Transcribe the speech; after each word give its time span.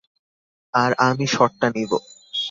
আর 0.73 0.91
আমি 0.99 1.25
শটটা 1.27 1.67
নিবো। 1.69 1.97